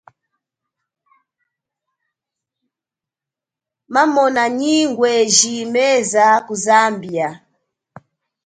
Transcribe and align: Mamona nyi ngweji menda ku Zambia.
Mamona 3.93 4.43
nyi 4.57 4.75
ngweji 4.89 5.55
menda 5.73 6.27
ku 6.45 6.53
Zambia. 6.65 7.29